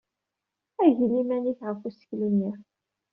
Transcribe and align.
Agel 0.85 1.11
iman-ik 1.21 1.59
ɣef 1.67 1.79
useklu-nni. 1.87 2.51